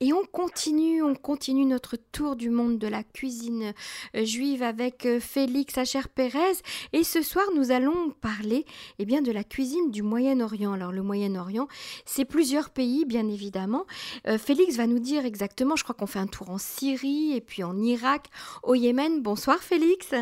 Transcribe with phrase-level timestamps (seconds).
[0.00, 3.74] Et on continue, on continue notre tour du monde de la cuisine
[4.14, 6.62] euh, juive avec euh, Félix Acher-Pérez.
[6.92, 8.64] Et ce soir, nous allons parler
[9.00, 10.72] eh bien, de la cuisine du Moyen-Orient.
[10.72, 11.66] Alors, le Moyen-Orient,
[12.04, 13.86] c'est plusieurs pays, bien évidemment.
[14.28, 17.40] Euh, Félix va nous dire exactement, je crois qu'on fait un tour en Syrie et
[17.40, 18.28] puis en Irak,
[18.62, 19.20] au Yémen.
[19.20, 20.14] Bonsoir, Félix.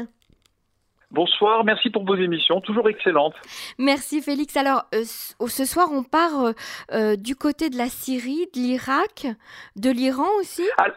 [1.12, 3.34] Bonsoir, merci pour vos émissions, toujours excellentes.
[3.78, 4.56] Merci Félix.
[4.56, 6.52] Alors, euh, ce soir, on part euh,
[6.92, 9.26] euh, du côté de la Syrie, de l'Irak,
[9.76, 10.64] de l'Iran aussi?
[10.78, 10.88] Ah,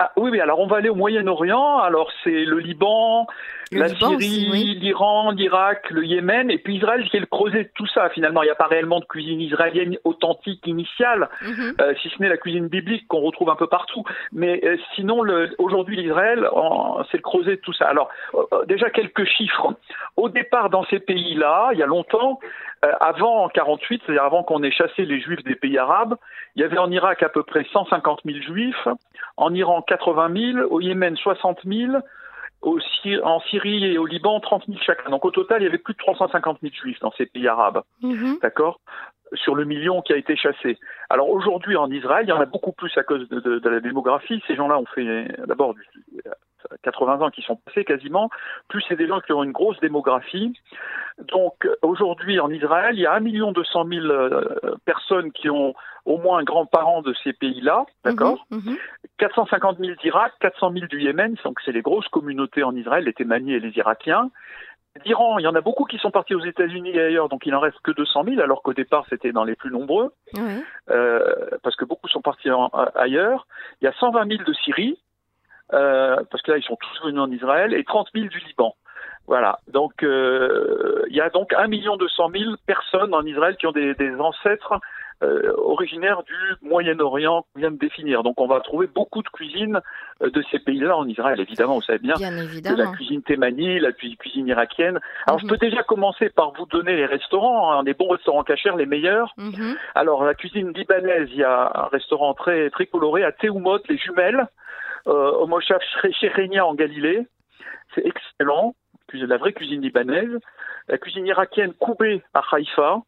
[0.00, 1.78] ah, oui, oui, alors on va aller au Moyen-Orient.
[1.78, 3.26] Alors c'est le Liban,
[3.72, 7.86] la Syrie, l'Iran, l'Irak, le Yémen, et puis Israël qui est le creuset de tout
[7.86, 8.08] ça.
[8.10, 11.74] Finalement, il n'y a pas réellement de cuisine israélienne authentique initiale, mhm.
[11.80, 14.02] euh, si ce n'est la cuisine biblique qu'on retrouve un peu partout.
[14.32, 15.22] Mais euh, sinon,
[15.58, 16.48] aujourd'hui, l'Israël,
[17.10, 17.86] c'est le creuset de tout ça.
[17.86, 19.74] Alors, euh, déjà quelques chiffres.
[20.16, 22.40] Au départ, dans ces pays-là, il y a longtemps,
[23.00, 26.16] avant 48, c'est-à-dire avant qu'on ait chassé les Juifs des pays arabes,
[26.56, 28.88] il y avait en Irak à peu près 150 000 Juifs,
[29.36, 31.92] en Iran 80 000, au Yémen 60 000,
[32.62, 35.10] en Syrie et au Liban 30 000 chacun.
[35.10, 37.82] Donc au total, il y avait plus de 350 000 juifs dans ces pays arabes.
[38.02, 38.38] Mhm.
[38.42, 38.80] D'accord?
[39.34, 40.78] Sur le million qui a été chassé.
[41.08, 44.42] Alors aujourd'hui en Israël, il y en a beaucoup plus à cause de, la démographie.
[44.46, 45.74] Ces gens-là ont fait d'abord
[46.82, 48.28] 80 ans qui sont passés quasiment,
[48.68, 50.52] plus c'est des gens qui ont une grosse démographie.
[51.32, 54.06] Donc aujourd'hui en Israël, il y a 1 200 000
[54.84, 58.46] personnes qui ont au moins un grand-parent de ces pays-là, d'accord
[59.18, 63.12] 450 000 d'Irak, 400 000 du Yémen, donc c'est les grosses communautés en Israël, les
[63.12, 64.30] Thémaniens et les Irakiens.
[65.04, 67.52] D'Iran, il y en a beaucoup qui sont partis aux États-Unis et ailleurs, donc il
[67.52, 70.12] n'en reste que 200 000, alors qu'au départ c'était dans les plus nombreux,
[70.90, 72.48] euh, parce que beaucoup sont partis
[72.96, 73.46] ailleurs.
[73.80, 74.98] Il y a 120 000 de Syrie,
[75.72, 78.74] euh, parce que là ils sont tous venus en Israël, et 30 000 du Liban.
[79.26, 79.60] Voilà.
[79.68, 83.72] Donc, euh, il y a donc 1 million 200 000 personnes en Israël qui ont
[83.72, 84.80] des, des ancêtres
[85.22, 88.22] euh, originaire du Moyen-Orient qu'on vient de définir.
[88.22, 89.80] Donc on va trouver beaucoup de cuisine
[90.22, 93.92] euh, de ces pays-là en Israël, évidemment, vous savez bien, bien la cuisine thémanie, la
[93.92, 94.98] cuisine irakienne.
[95.26, 95.50] Alors je mhm.
[95.50, 99.34] peux déjà commencer par vous donner les restaurants, hein, des bons restaurants cachers, les meilleurs.
[99.36, 99.76] Mhm.
[99.94, 103.98] Alors la cuisine libanaise, il y a un restaurant très très coloré à Théoumot, les
[103.98, 104.46] jumelles,
[105.06, 105.80] euh, au Moshav
[106.62, 107.26] en Galilée.
[107.94, 108.74] C'est excellent,
[109.12, 110.38] la vraie cuisine libanaise.
[110.88, 113.02] La cuisine irakienne Koubé à Haïfa.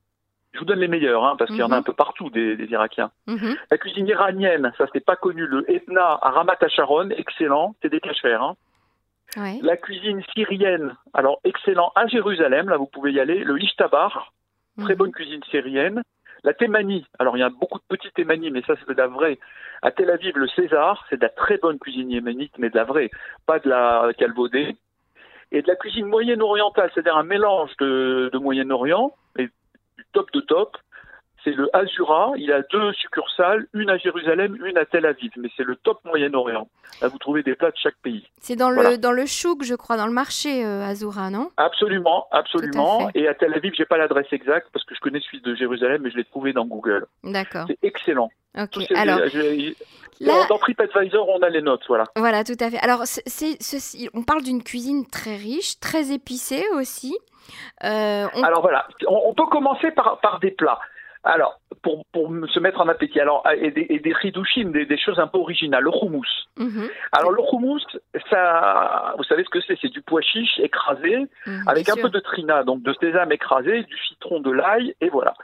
[0.52, 1.80] Je vous donne les meilleurs, hein, parce qu'il y en a mhm.
[1.80, 3.10] un peu partout des, Irakiens.
[3.26, 3.56] Mhm.
[3.70, 8.00] La cuisine iranienne, ça c'est pas connu, le Etna à Ramat Sharon, excellent, c'est des
[8.00, 8.34] cachers.
[8.34, 8.54] Hein.
[9.62, 13.44] La cuisine syrienne, alors excellent à Jérusalem, là vous pouvez y aller.
[13.44, 14.32] Le Ishtabar,
[14.78, 14.98] très mhm.
[14.98, 16.02] bonne cuisine syrienne.
[16.44, 19.06] La Thémanie, alors il y a beaucoup de petites Thémanies, mais ça c'est de la
[19.06, 19.38] vraie.
[19.80, 22.84] À Tel Aviv, le César, c'est de la très bonne cuisine yéménite, mais de la
[22.84, 23.10] vraie,
[23.46, 24.76] pas de la calvaudée.
[25.50, 29.50] Et de la cuisine moyenne-orientale, c'est-à-dire un mélange de, de Moyen-Orient, et
[30.12, 30.76] top de top.
[31.44, 32.32] C'est le Azura.
[32.36, 35.32] Il a deux succursales, une à Jérusalem, une à Tel Aviv.
[35.36, 36.68] Mais c'est le top Moyen-Orient.
[37.00, 38.24] Là, vous trouvez des plats de chaque pays.
[38.40, 41.50] C'est dans le dans le chouk, je crois, dans le marché euh, Azura, non?
[41.56, 43.10] Absolument, absolument.
[43.16, 46.02] Et à Tel Aviv, j'ai pas l'adresse exacte parce que je connais celui de Jérusalem,
[46.04, 47.06] mais je l'ai trouvé dans Google.
[47.24, 47.64] D'accord.
[47.66, 48.30] C'est excellent.
[48.94, 49.18] Alors.
[50.48, 52.04] Dans TripAdvisor, on a les notes, voilà.
[52.14, 52.78] Voilà, tout à fait.
[52.78, 53.58] Alors, c'est,
[54.14, 57.16] on parle d'une cuisine très riche, très épicée aussi.
[57.84, 60.78] Euh, Alors voilà, on, peut commencer par, par des plats.
[61.24, 64.12] Alors, pour, pour se mettre en appétit, alors, et des, et des
[64.64, 66.26] des, des, choses un peu originales, le houmous.
[66.56, 66.88] Mhm.
[67.12, 67.80] Alors, le houmous,
[68.28, 72.08] ça, vous savez ce que c'est C'est du pois chiche écrasé, mhm, avec un peu
[72.08, 75.34] de trina, donc de sésame écrasé, du citron, de l'ail, et voilà.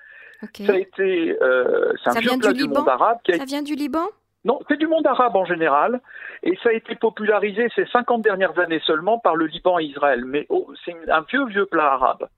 [0.55, 3.19] Ça a été, euh, c'est un vieux plat du, monde arabe.
[3.27, 4.07] ça vient du Liban?
[4.45, 6.01] Non, c'est du monde arabe en général,
[6.43, 10.25] et ça a été popularisé ces 50 dernières années seulement par le Liban et Israël,
[10.25, 12.29] mais oh, c'est un vieux, vieux plat arabe.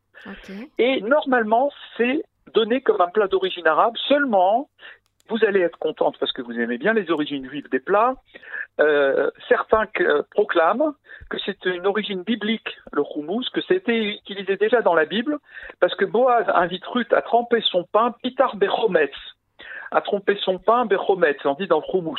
[0.78, 2.22] Et normalement, c'est
[2.52, 3.94] donné comme un plat d'origine arabe.
[4.08, 4.68] Seulement,
[5.28, 8.14] vous allez être contente parce que vous aimez bien les origines juives des plats,
[8.80, 10.94] euh, certains euh, proclament
[11.28, 15.38] que c'est une origine biblique, le houmous, que c'était utilisé déjà dans la Bible,
[15.78, 18.56] parce que Boaz invite Ruth à tremper son pain pitar
[19.90, 22.18] a trompé son pain, Bechomet, on dit dans le houmous.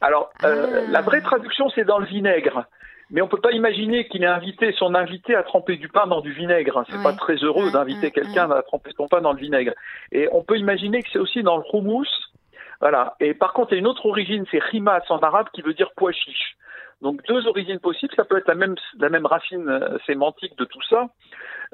[0.00, 0.90] Alors, euh, ah.
[0.90, 2.64] la vraie traduction, c'est dans le vinaigre.
[3.10, 6.20] Mais on peut pas imaginer qu'il ait invité son invité à tremper du pain dans
[6.20, 6.84] du vinaigre.
[6.88, 9.72] C'est pas très heureux d'inviter quelqu'un à tremper son pain dans le vinaigre.
[10.12, 12.06] Et on peut imaginer que c'est aussi dans le houmous.
[12.80, 13.16] Voilà.
[13.18, 15.74] Et par contre, il y a une autre origine, c'est rimas en arabe, qui veut
[15.74, 16.56] dire pois chiche.
[17.02, 20.64] Donc deux origines possibles, ça peut être la même, la même racine euh, sémantique de
[20.64, 21.08] tout ça.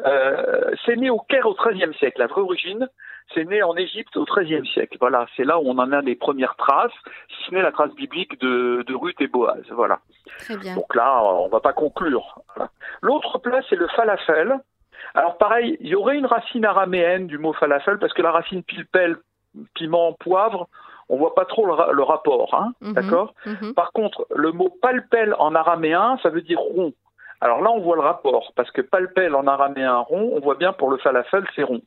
[0.06, 2.88] Euh, c'est né au Caire au XIIIe siècle, la vraie origine,
[3.34, 4.96] c'est né en Égypte au XIIIe siècle.
[5.00, 6.93] Voilà, c'est là où on en a les premières traces,
[7.28, 9.62] si ce n'est la trace biblique de, de Ruth et Boaz.
[9.70, 10.00] Voilà.
[10.40, 10.75] Très bien.
[10.75, 12.40] Donc là, on va pas conclure.
[13.02, 14.58] L'autre plat, c'est le falafel.
[15.14, 18.62] Alors pareil, il y aurait une racine araméenne du mot falafel parce que la racine
[18.62, 19.17] pilpel,
[19.75, 20.69] piment, poivre,
[21.08, 22.93] on voit pas trop le, rapport, hein, mhm.
[22.94, 23.75] d'accord mhm.
[23.75, 26.93] Par contre, le mot palpel en araméen, ça veut dire rond.
[27.40, 30.72] Alors là, on voit le rapport, parce que palpel en araméen rond, on voit bien
[30.72, 31.82] pour le falafel, c'est rond.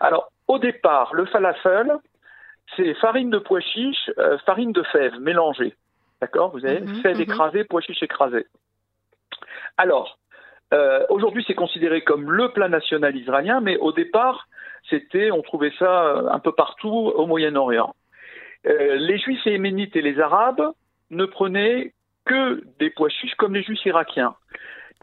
[0.00, 1.92] Alors, au départ, le falafel,
[2.76, 5.74] c'est farine de pois chiche, euh, farine de fèves mélangée.
[6.20, 8.46] D'accord Vous avez mhm, fèves écrasées, pois chiches écrasés.
[9.76, 10.18] Alors,
[10.72, 14.48] euh, aujourd'hui, c'est considéré comme le plat national israélien, mais au départ,
[14.88, 17.94] c'était, on trouvait ça euh, un peu partout au Moyen-Orient.
[18.66, 20.72] Euh, les Juifs yéménites et les Arabes
[21.10, 21.92] ne prenaient
[22.24, 24.34] que des pois chiches comme les Juifs irakiens.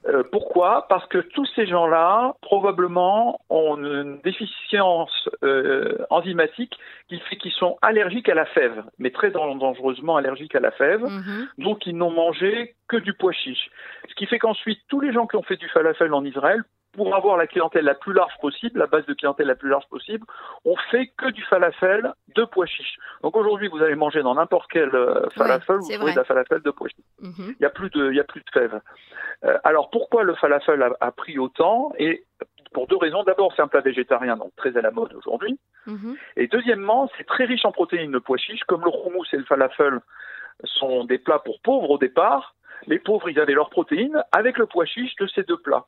[0.07, 0.87] Euh, pourquoi?
[0.89, 6.77] Parce que tous ces gens-là, probablement, ont une déficience euh, enzymatique
[7.07, 11.03] qui fait qu'ils sont allergiques à la fève, mais très dangereusement allergiques à la fève.
[11.03, 11.47] Mhm.
[11.59, 13.69] Donc, ils n'ont mangé que du pois chiche.
[14.09, 17.15] Ce qui fait qu'ensuite, tous les gens qui ont fait du falafel en Israël pour
[17.15, 20.25] avoir la clientèle la plus large possible, la base de clientèle la plus large possible,
[20.63, 22.97] on fait que du falafel de pois chiches.
[23.21, 26.61] Donc aujourd'hui, vous allez manger dans n'importe quel euh, falafel, vous trouvez de la falafel
[26.61, 27.05] de pois chiches.
[27.19, 27.33] Mhm.
[27.49, 28.79] Il n'y a plus de, il y a plus de fèves.
[29.43, 31.91] Euh, alors pourquoi le falafel a, pris autant?
[31.97, 32.23] Et
[32.73, 33.23] pour deux raisons.
[33.23, 35.59] D'abord, c'est un plat végétarien, donc très à la mode aujourd'hui.
[35.85, 36.15] Mhm.
[36.37, 38.63] Et deuxièmement, c'est très riche en protéines, le pois chiche.
[38.63, 39.99] Comme le houmous et le falafel
[40.63, 42.55] sont des plats pour pauvres au départ,
[42.87, 45.85] les pauvres, ils avaient leurs protéines avec le pois chiche de ces deux plats.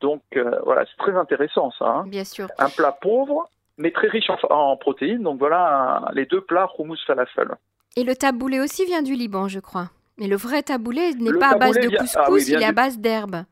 [0.00, 1.86] Donc euh, voilà, c'est très intéressant ça.
[1.86, 2.04] Hein.
[2.06, 2.48] Bien sûr.
[2.58, 3.48] Un plat pauvre,
[3.78, 5.22] mais très riche en, protéines.
[5.22, 7.48] Donc voilà les deux plats hummus falafel.
[7.96, 9.90] Et le taboulé aussi vient du Liban, je crois.
[10.18, 12.98] Mais le vrai taboulé n'est pas à base de couscous, ah il est à base
[12.98, 13.44] d'herbes.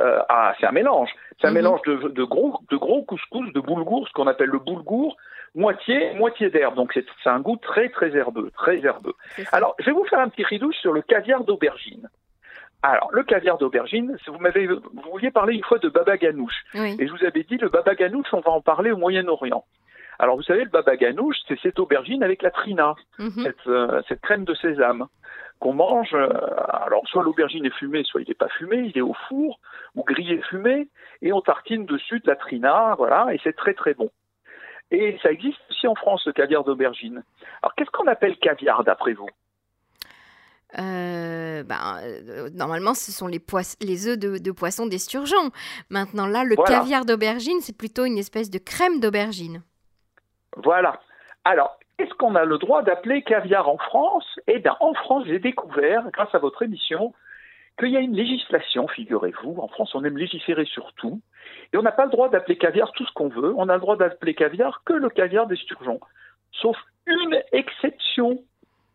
[0.00, 1.10] Euh, ah, c'est un mélange.
[1.40, 1.56] C'est un mhm.
[1.56, 5.16] mélange de, gros, de gros couscous, de boulgour, ce qu'on appelle le boulgour,
[5.54, 6.74] moitié, moitié d'herbe.
[6.74, 9.14] Donc c'est un goût très, très herbeux, très herbeux.
[9.52, 12.08] Alors, je vais vous faire un petit ridouche sur le caviar d'aubergine.
[12.86, 16.64] Alors, le caviar d'aubergine, vous m'avez, vous vouliez parler une fois de baba ganouche.
[16.74, 19.64] Et je vous avais dit, le baba ganouche, on va en parler au Moyen-Orient.
[20.18, 23.52] Alors, vous savez, le baba ganouche, c'est cette aubergine avec la trina, mhm.
[23.68, 25.06] euh, cette, crème de sésame
[25.60, 26.12] qu'on mange.
[26.12, 26.28] Euh,
[26.68, 29.60] alors, soit l'aubergine est fumée, soit il n'est pas fumé, il est au four
[29.94, 30.88] ou grillé fumé,
[31.22, 34.10] et on tartine dessus de la trina, voilà, et c'est très très bon.
[34.90, 37.22] Et ça existe aussi en France, le caviar d'aubergine.
[37.62, 39.30] Alors, qu'est-ce qu'on appelle caviar d'après vous?
[40.78, 43.40] Euh, ben, euh, normalement, ce sont les,
[43.80, 45.50] les œufs de, poisson d'esturgeon.
[45.90, 49.62] Maintenant, là, le caviar d'aubergine, c'est plutôt une espèce de crème d'aubergine.
[50.56, 51.00] Voilà.
[51.44, 54.26] Alors, est-ce qu'on a le droit d'appeler caviar en France?
[54.46, 57.12] Eh bien, en France, j'ai découvert, grâce à votre émission,
[57.78, 59.56] qu'il y a une législation, figurez-vous.
[59.58, 61.20] En France, on aime légiférer sur tout.
[61.72, 63.52] Et on n'a pas le droit d'appeler caviar tout ce qu'on veut.
[63.56, 66.00] On a le droit d'appeler caviar que le caviar d'esturgeon.
[66.52, 66.76] Sauf
[67.06, 68.38] une exception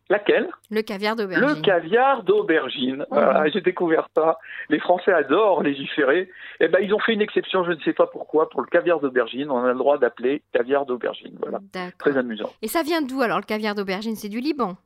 [0.10, 0.50] Laquelle?
[0.72, 1.48] Le caviar d'aubergine.
[1.48, 3.06] Le caviar d'aubergine.
[3.12, 4.40] Voilà, j'ai découvert ça.
[4.70, 6.30] Les Français adorent légiférer.
[6.60, 9.00] Eh ben, ils ont fait une exception, je ne sais pas pourquoi, pour le caviar
[9.00, 9.52] d'aubergine.
[9.52, 11.38] On a le droit d'appeler caviar d'aubergine.
[11.40, 11.60] Voilà.
[12.00, 12.52] Très amusant.
[12.64, 14.16] Et ça vient d'où alors le caviar d'aubergine?
[14.16, 14.78] C'est du Liban?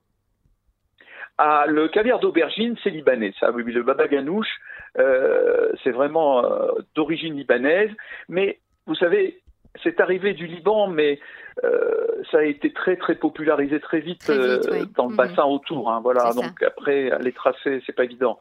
[1.37, 3.51] Ah, le caviar d'aubergine, c'est libanais, ça.
[3.51, 4.59] Oui, le baba ganouche,
[4.99, 7.89] euh, c'est vraiment euh, d'origine libanaise.
[8.27, 9.41] Mais vous savez,
[9.81, 11.19] c'est arrivé du Liban, mais
[11.63, 15.17] euh, ça a été très très popularisé très vite, euh, dans le mhm.
[15.17, 15.91] bassin autour.
[15.91, 18.39] Hein, voilà, donc après les tracer, c'est pas évident.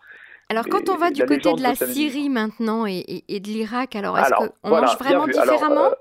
[0.49, 4.34] Alors quand on va du côté de la Syrie maintenant et, de l'Irak, alors est-ce
[4.34, 5.94] qu'on mange vraiment différemment euh,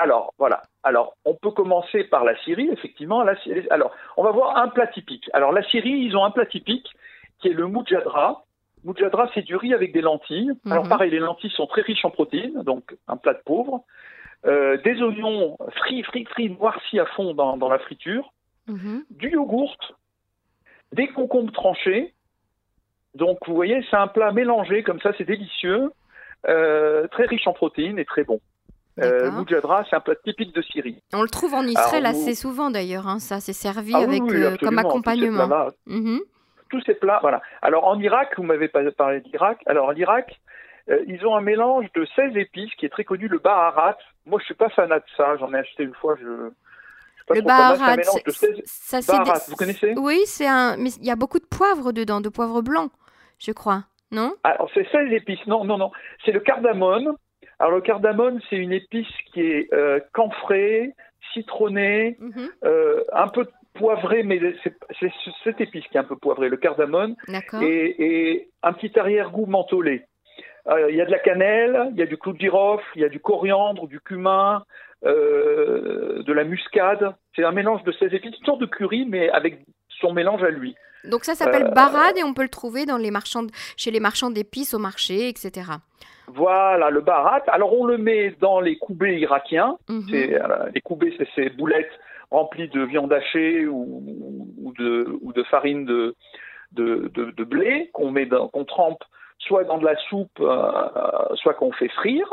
[0.00, 0.62] alors, voilà.
[0.84, 3.24] Alors, on peut commencer par la Syrie, effectivement.
[3.24, 3.34] La,
[3.70, 5.28] alors, on va voir un plat typique.
[5.32, 6.86] Alors, la Syrie, ils ont un plat typique
[7.40, 8.44] qui est le moujadra.
[8.88, 10.50] Moujadra, c'est du riz avec des lentilles.
[10.64, 10.88] Alors, mhm.
[10.88, 13.84] pareil, les lentilles sont très riches en protéines, donc un plat de pauvre.
[14.46, 18.32] Euh, des oignons frits, frits, frits, noircis à fond dans, la friture,
[18.66, 19.04] mhm.
[19.10, 19.76] du yogourt,
[20.92, 22.14] des concombres tranchés.
[23.14, 25.90] Donc vous voyez, c'est un plat mélangé comme ça, c'est délicieux,
[26.48, 28.40] euh, très riche en protéines et très bon.
[29.00, 29.30] Euh,
[29.90, 31.02] c'est un plat typique de Syrie.
[31.12, 34.56] On le trouve en Israël assez souvent d'ailleurs, hein, ça c'est servi ah avec, euh,
[34.56, 35.46] comme accompagnement.
[36.70, 37.42] Tous ces plats, voilà.
[37.62, 39.58] Alors en Irak, vous m'avez pas parlé d'Irak.
[39.66, 40.38] Alors en Irak,
[40.90, 43.96] euh, ils ont un mélange de 16 épices qui est très connu, le baharat.
[44.26, 45.36] Moi, je suis pas fanat de ça.
[45.36, 46.16] J'en ai acheté une fois.
[46.20, 46.50] Je...
[47.34, 47.96] Le baharat,
[48.64, 49.94] ça c'est vous connaissez?
[49.96, 50.76] Oui, c'est un.
[50.78, 52.88] Mais il y a beaucoup de poivre dedans, de poivre blanc,
[53.38, 54.34] je crois, non?
[54.44, 55.46] Alors c'est 16 épices.
[55.46, 55.90] Non, non, non.
[56.24, 57.14] C'est le cardamone.
[57.58, 60.94] Alors le cardamone, c'est une épice qui est euh, camphrée,
[61.34, 62.48] citronnée, mhm.
[62.64, 63.46] euh, un peu
[63.78, 65.12] poivrée, mais c'est
[65.44, 67.14] cette épice qui est un peu poivrée, le cardamone,
[67.62, 70.04] et, et, un petit arrière-goût mentholé.
[70.68, 73.02] Euh, il y a de la cannelle, il y a du clou de girofle, il
[73.02, 74.64] y a du coriandre, du cumin,
[75.04, 77.14] euh, de la muscade.
[77.34, 79.60] C'est un mélange de 16 épices, une sorte de curry, mais avec
[80.00, 80.74] son mélange à lui.
[81.04, 84.00] Donc ça s'appelle euh, barade et on peut le trouver dans les marchands, chez les
[84.00, 85.70] marchands d'épices au marché, etc.
[86.26, 87.42] Voilà, le barat.
[87.46, 89.78] Alors on le met dans les coubés irakiens.
[89.88, 90.06] Mhm.
[90.74, 91.88] les coubés, c'est ces boulettes
[92.30, 96.14] remplis de viande hachée ou, de, farine de,
[97.44, 99.02] blé qu'on met qu'on trempe
[99.38, 100.42] soit dans de la soupe,
[101.34, 102.28] soit qu'on fait frire.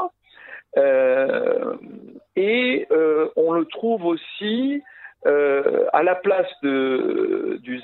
[2.35, 2.87] et
[3.35, 4.81] on le trouve aussi
[5.25, 7.81] euh, à la place de, du,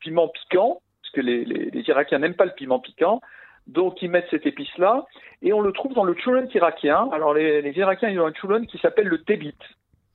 [0.00, 3.20] piment piquant, parce que les Irakiens n'aiment pas le piment piquant,
[3.66, 5.04] donc ils mettent cette épice-là,
[5.42, 7.08] et on le trouve dans le choulen irakien.
[7.12, 9.54] Alors les, les Irakiens, ils ont un choulen qui s'appelle le tébit.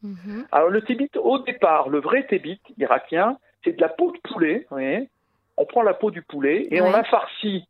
[0.03, 0.45] Mhm.
[0.51, 4.65] Alors le tébit, au départ, le vrai tébit irakien, c'est de la peau de poulet,
[4.69, 5.09] vous voyez
[5.57, 7.67] on prend la peau du poulet et on la farcit,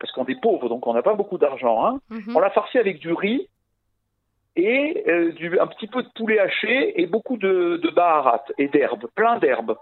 [0.00, 2.00] parce qu'on est pauvre, donc on n'a pas beaucoup d'argent, hein.
[2.10, 2.36] Mhm.
[2.36, 3.48] on la farcit avec du riz,
[4.56, 8.68] et euh, du, un petit peu de poulet haché et beaucoup de, de baharat et
[8.68, 9.76] d'herbes, plein d'herbes.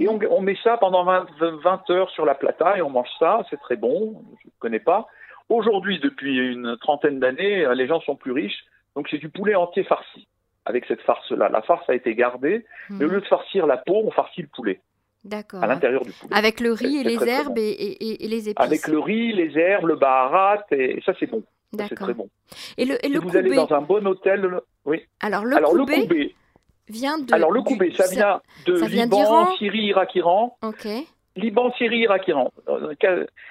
[0.00, 3.10] Et on, on, met ça pendant 20, 20, heures sur la plata et on mange
[3.18, 5.06] ça, c'est très bon, je ne connais pas.
[5.48, 8.64] Aujourd'hui, depuis une trentaine d'années, les gens sont plus riches,
[8.96, 10.26] donc c'est du poulet entier farci
[10.66, 11.48] avec cette farce-là.
[11.48, 13.14] La farce a été gardée, mais au mhm.
[13.14, 14.80] lieu de farcir la peau, on farcit le poulet.
[15.24, 15.62] D'accord.
[15.62, 16.34] À l'intérieur du poulet.
[16.34, 18.64] Avec le riz et les herbes et, et, et, les épices.
[18.64, 21.42] Avec le riz, les herbes, le baharat, et ça c'est bon.
[21.72, 22.30] C'est très bon.
[22.78, 25.02] Et le, et le vous allez dans un bon hôtel, oui.
[25.20, 26.34] Alors le, Alors, le koubé
[26.88, 27.32] vient de.
[27.34, 30.56] Alors le koubé, ça vient de Liban, Syrie, Irak, Iran.
[30.62, 30.86] Ok.
[31.36, 32.50] Liban, Syrie, Irak, Iran.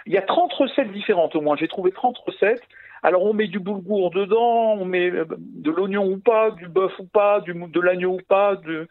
[0.06, 1.56] Il y a 30 recettes différentes au moins.
[1.56, 2.64] J'ai trouvé 30 recettes.
[3.04, 6.92] Alors on met du boulgour dedans, on met euh, de l'oignon ou pas, du bœuf
[6.98, 8.88] ou pas, du, de l'agneau ou pas, de,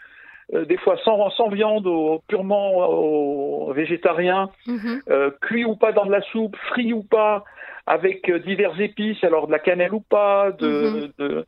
[0.54, 5.02] euh, des fois sans, sans viande, au, purement au, végétarien, mhm.
[5.10, 7.44] euh, cuit ou pas dans de la soupe, frit ou pas,
[7.86, 11.44] avec euh, divers épices, alors de la cannelle ou pas, de, mhm.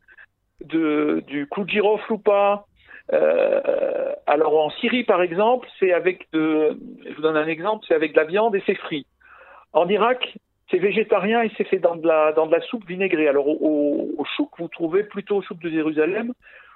[0.63, 2.67] de, du clou de girofle ou pas.
[3.13, 7.95] Euh, alors en Syrie, par exemple, c'est avec de, je vous donne un exemple, c'est
[7.95, 9.07] avec de la viande et c'est frit.
[9.73, 10.37] En Irak,
[10.71, 13.29] c'est végétarien et c'est fait dans de la dans de la soupe vinaigrée.
[13.29, 16.33] Alors au, au, chouk, vous trouvez plutôt au chouk de Jérusalem,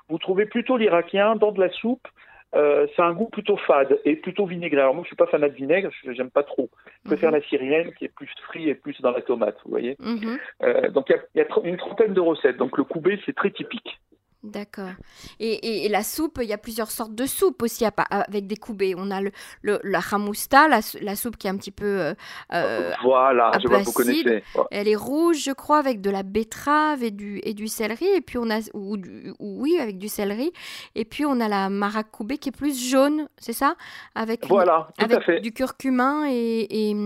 [0.08, 2.08] vous trouvez plutôt l'irakien dans de la soupe
[2.54, 4.80] euh, c'est un goût plutôt fade et plutôt vinaigré.
[4.80, 6.68] Alors moi, je suis pas fanat de vinaigre, j'aime pas trop.
[7.04, 7.36] Je préfère mhm.
[7.36, 9.96] la syrienne qui est plus frit et plus dans la tomate, vous voyez.
[9.98, 10.38] Mhm.
[10.62, 12.58] Euh, donc il y, y, a une trentaine de recettes.
[12.58, 13.98] Donc le koubé, c'est très typique.
[14.42, 14.90] D'accord.
[15.38, 18.94] Et, et, la soupe, il y a plusieurs sortes de soupes aussi avec des coubés.
[18.98, 19.30] On a le,
[19.84, 22.00] la hamousta, la, la, soupe qui est un petit peu.
[22.00, 22.14] Euh,
[22.52, 24.42] euh voilà, je vois que vous connaissez.
[24.72, 28.04] Elle est rouge, je crois, avec de la betterave et du, et du céleri.
[28.16, 28.58] Et puis on a.
[28.74, 28.96] Ou,
[29.38, 30.52] oui, avec du céleri.
[30.96, 33.76] Et puis on a la maracoubé qui est plus jaune, c'est ça?
[34.16, 35.40] Avec, voilà, tout avec à fait.
[35.40, 36.96] du curcumin et, et,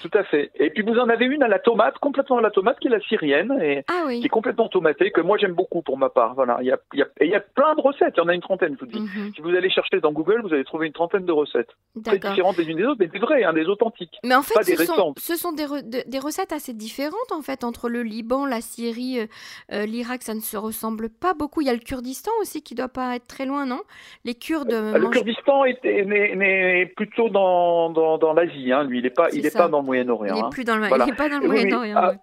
[0.00, 0.52] Tout à fait.
[0.54, 2.90] Et puis vous en avez une à la tomate, complètement à la tomate, qui est
[2.92, 4.20] la syrienne, et ah, oui.
[4.20, 6.34] qui est complètement tomatée, que moi j'aime beaucoup pour ma part.
[6.34, 6.60] Voilà
[6.92, 9.00] il y, a, plein de recettes, il y en a une trentaine, je vous dis.
[9.00, 9.32] Mhm.
[9.34, 11.70] Si vous allez chercher dans Google, vous allez trouver une trentaine de recettes.
[12.04, 14.18] Très différentes les unes des autres, mais des vraies, hein, des authentiques.
[14.24, 15.66] Mais en fait, ce, sont, ce, sont, des,
[16.06, 19.26] des, recettes assez différentes, en fait, entre le Liban, la Syrie, euh,
[19.72, 21.60] euh, l'Irak, ça ne se ressemble pas beaucoup.
[21.60, 23.80] Il y a le Kurdistan aussi qui doit pas être très loin, non?
[24.24, 24.72] Les Kurdes.
[24.72, 29.56] Euh, le Kurdistan est, plutôt dans, dans, l'Asie, hein, lui, il n'est pas, il est
[29.56, 30.34] pas dans le Moyen-Orient.
[30.34, 31.96] Il n'est plus dans le, pas dans le Moyen-Orient.
[31.96, 32.14] Ah,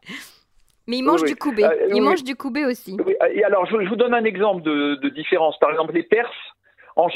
[0.88, 1.64] mais il mange du koubé.
[1.64, 2.98] Euh, il mange du koubé aussi.
[3.34, 5.58] Et alors, je, vous donne un exemple de, de, différence.
[5.60, 6.32] Par exemple, les Perses,
[6.96, 7.08] en,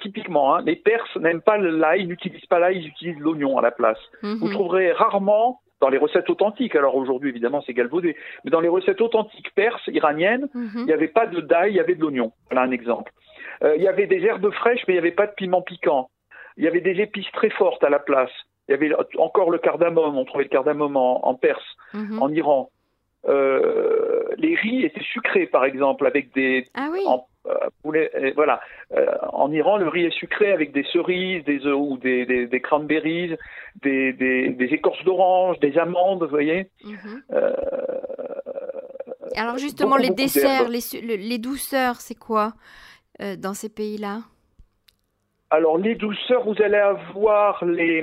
[0.00, 3.62] typiquement, hein, les Perses n'aiment pas l'ail, ils n'utilisent pas l'ail, ils utilisent l'oignon à
[3.62, 3.98] la place.
[4.22, 4.38] Mhm.
[4.40, 8.68] Vous trouverez rarement dans les recettes authentiques, alors aujourd'hui évidemment c'est galvaudé, mais dans les
[8.68, 10.70] recettes authentiques perses, iraniennes, mhm.
[10.76, 12.32] il n'y avait pas de d'ail, il y avait de l'oignon.
[12.50, 13.12] Voilà un exemple.
[13.62, 16.10] Euh, il y avait des herbes fraîches, mais il n'y avait pas de piment piquant.
[16.56, 18.30] Il y avait des épices très fortes à la place.
[18.68, 21.62] Il y avait encore le cardamome, on trouvait le cardamome en, Perse,
[21.92, 22.22] mhm.
[22.22, 22.70] en Iran.
[23.28, 26.66] Euh, les riz étaient sucrés, par exemple, avec des.
[26.74, 27.00] Ah oui.
[27.46, 28.60] Euh, voilà.
[28.96, 32.46] Euh, en Iran, le riz est sucré avec des cerises, des œufs ou des, des,
[32.46, 33.36] des cranberries,
[33.82, 36.70] des, des, écorces d'orange, des amandes, vous voyez.
[36.84, 37.22] Mhm.
[39.36, 42.52] Alors justement, les desserts, les, les, douceurs, c'est quoi
[43.38, 44.20] dans ces pays-là?
[45.50, 48.02] Alors les douceurs, vous allez avoir les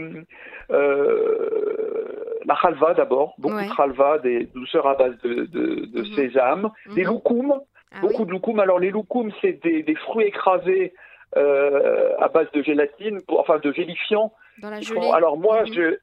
[2.46, 6.16] la halva d'abord, beaucoup de halva, des douceurs à base de, de, mhm.
[6.16, 6.96] sésame, mhm.
[6.96, 8.60] des loukoums, ah beaucoup de loukoums.
[8.60, 10.94] Alors les loukoums, c'est des, des, fruits écrasés
[11.38, 14.34] euh, à base de gélatine, enfin de gélifiant.
[14.62, 15.10] Dans la gelée.
[15.14, 15.74] alors moi, mhm.
[15.74, 15.98] je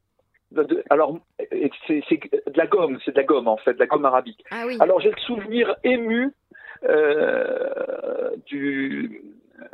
[0.88, 1.18] alors,
[1.86, 4.42] c'est de la gomme, c'est de la gomme en fait, de la gomme arabique.
[4.50, 4.78] Ah oui.
[4.80, 6.32] Alors j'ai le souvenir ému
[6.84, 9.22] euh, du,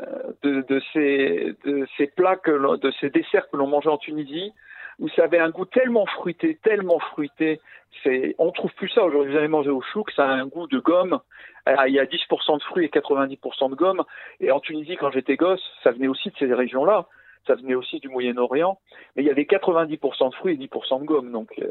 [0.01, 3.99] euh, de, de, ces, de ces plats, que de ces desserts que l'on mangeait en
[3.99, 4.53] Tunisie,
[4.99, 7.61] où ça avait un goût tellement fruité, tellement fruité.
[8.03, 9.33] C'est, on trouve plus ça aujourd'hui.
[9.33, 11.21] Vous avez mangé au chouk, ça a un goût de gomme.
[11.69, 14.05] Euh, il y a 10% de fruits et 90% de gomme.
[14.41, 17.07] Et en Tunisie, quand j'étais gosse, ça venait aussi de ces régions-là.
[17.47, 18.79] Ça venait aussi du Moyen-Orient.
[19.17, 21.31] Mais il y avait 90% de fruits et 10% de gomme.
[21.33, 21.71] Donc euh,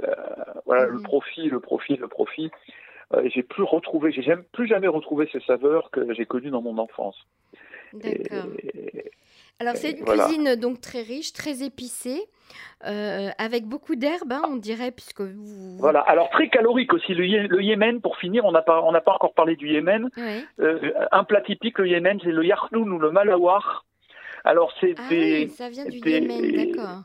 [0.65, 1.03] voilà, le mmh.
[1.03, 2.51] profit, le profit, le profit.
[3.25, 7.17] j'ai plus retrouvé, j'ai plus jamais retrouvé ces saveurs que j'ai connues dans mon enfance.
[7.93, 8.45] D'accord.
[9.59, 12.27] Alors c'est une cuisine donc très riche, très épicée,
[12.85, 15.77] euh, avec beaucoup d'herbes, hein, on dirait, puisque vous...
[15.77, 17.13] Voilà, alors très calorique aussi.
[17.13, 20.09] Le, Yémen, pour finir, on n'a pas, on pas encore parlé du Yémen.
[20.59, 23.85] Euh, un plat typique, le Yémen, c'est le yarnoun ou le malawar.
[24.43, 27.03] Alors c'est ah oui, ça vient du Yémen, d'accord.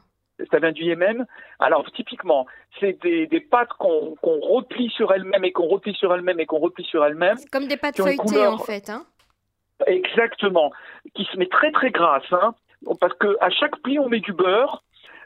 [0.51, 1.27] Ça vient du Yémen.
[1.59, 2.47] Alors typiquement,
[2.81, 6.85] c'est des, pâtes qu'on replie sur elles-mêmes et qu'on replie sur elles-mêmes et qu'on replie
[6.85, 7.39] sur elles-mêmes.
[7.51, 9.05] Comme des pâtes feuilletées en fait, hein
[9.87, 10.73] Exactement,
[11.15, 12.55] qui se met très très grasse, hein,
[13.01, 14.83] parce que à chaque pli on met du beurre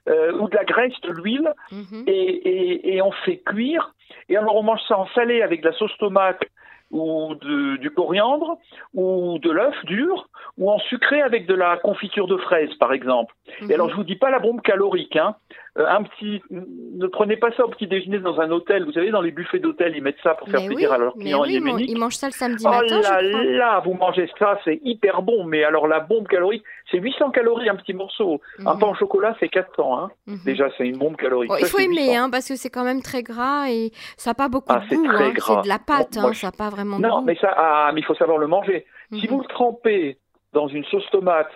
[0.08, 2.04] euh, ou de la graisse, de l'huile, mhm.
[2.06, 3.94] et, et, et, on fait cuire.
[4.28, 6.42] Et alors on mange ça en salé avec de la sauce tomate
[6.90, 8.58] ou de, du coriandre
[8.94, 10.28] ou de l'œuf dur
[10.58, 13.34] ou en sucré avec de la confiture de fraises par exemple.
[13.60, 13.72] Et mhm.
[13.72, 15.36] alors je vous dis pas la bombe calorique, hein.
[15.78, 18.84] Euh, un petit, ne prenez pas ça au petit déjeuner dans un hôtel.
[18.84, 21.40] Vous savez, dans les buffets d'hôtel, ils mettent ça pour faire plaisir à leurs clients
[21.42, 21.88] oui, yéménites.
[21.88, 23.00] Ils mangent ça le samedi matin.
[23.00, 25.44] Oh là là, vous mangez ça, c'est hyper bon.
[25.44, 28.42] Mais alors la bombe calorique, c'est 800 calories un petit morceau.
[28.66, 28.80] Un mhm.
[28.80, 29.98] pain au chocolat, c'est 400.
[29.98, 30.10] Hein.
[30.26, 30.40] Mhm.
[30.44, 31.50] Déjà, c'est une bombe calorique.
[31.58, 34.50] il faut aimer, hein, parce que c'est quand même très gras et ça n'a pas
[34.50, 35.06] beaucoup ah, de goût.
[35.08, 35.32] Hein.
[35.38, 37.24] C'est de la pâte, hein, ça n'a pas vraiment de non, goût.
[37.24, 38.84] mais ça, ah, mais il faut savoir le manger.
[39.10, 39.30] Si mhm.
[39.30, 40.18] vous le trempez
[40.52, 41.50] dans une sauce tomate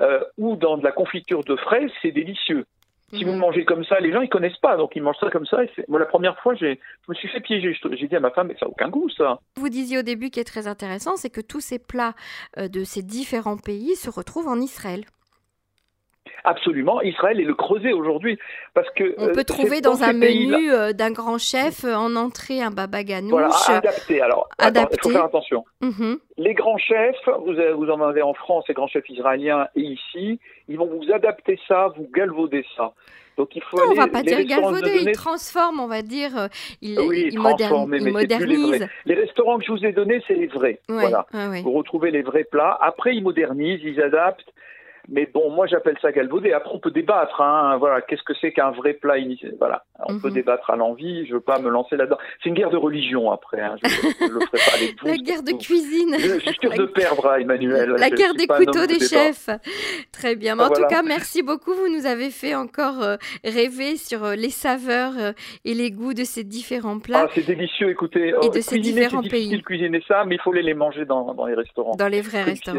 [0.00, 2.64] euh, ou dans de la confiture de fraises, c'est délicieux.
[3.12, 3.38] Si vous mhm.
[3.38, 5.64] mangez comme ça, les gens ils connaissent pas, donc ils mangent ça comme ça.
[5.64, 6.76] Et moi, la première fois, je
[7.08, 7.76] me suis fait piéger.
[7.92, 9.40] J'ai dit à ma femme, mais ça n'a aucun goût, ça.
[9.56, 12.14] Vous disiez au début, qui est très intéressant, c'est que tous ces plats
[12.58, 15.04] euh, de ces différents pays se retrouvent en Israël.
[16.44, 18.38] Absolument, Israël est le creuset aujourd'hui
[18.74, 22.62] parce que on peut euh, trouver dans, un menu euh, d'un grand chef en entrée
[22.62, 23.30] un baba ganoush.
[23.30, 24.20] Voilà, adapté.
[24.20, 25.64] Alors, il faut faire attention.
[25.80, 26.18] Mhm.
[26.38, 30.40] Les grands chefs, vous, vous en avez en France, les grands chefs israéliens et ici,
[30.68, 32.92] ils vont vous adapter ça, vous galvauder ça.
[33.40, 36.36] Donc il faut non, aller, on va pas dire galvauder, ils transforment, on va dire,
[36.36, 36.48] euh,
[36.82, 38.86] ils, oui, ils, modernisent.
[39.06, 40.78] Les, restaurants que je vous ai donnés, c'est les vrais.
[40.88, 41.26] voilà.
[41.32, 42.76] Vous retrouvez les vrais plats.
[42.82, 44.52] Après, ils modernisent, ils adaptent.
[45.08, 46.52] Mais bon, moi j'appelle ça galvaudé.
[46.52, 47.40] Après, on peut débattre.
[47.40, 47.76] Hein.
[47.78, 50.34] Voilà, qu'est-ce que c'est qu'un vrai plat initial Voilà, on peut mhm.
[50.34, 51.26] débattre à l'envie.
[51.26, 52.18] Je veux pas me lancer là-dedans.
[52.42, 53.60] C'est une guerre de religion après.
[53.60, 53.76] Hein.
[53.82, 55.08] Je, ne le ferai pas avec vous.
[55.08, 56.16] La guerre de cuisine.
[56.18, 57.90] Je suis sûr de perdre, hein, Emmanuel.
[57.98, 59.50] La guerre des couteaux des chefs.
[60.12, 60.56] Très bien.
[60.56, 61.72] Mais en tout cas, merci beaucoup.
[61.72, 65.32] Vous nous avez fait encore euh, rêver sur euh, les saveurs euh,
[65.64, 67.26] et les goûts de ces différents plats.
[67.26, 67.90] Ah, c'est délicieux.
[67.90, 69.30] Écoutez, et de ces différents pays.
[69.30, 71.94] difficile de cuisiner ça, mais il faut les, les manger dans, dans les restaurants.
[71.96, 72.78] Dans les vrais restaurants.